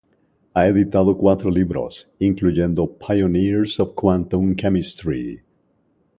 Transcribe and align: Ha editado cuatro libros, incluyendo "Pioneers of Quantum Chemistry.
Ha 0.55 0.65
editado 0.67 1.15
cuatro 1.15 1.51
libros, 1.51 2.09
incluyendo 2.17 2.87
"Pioneers 2.97 3.79
of 3.79 3.93
Quantum 3.93 4.55
Chemistry. 4.55 5.41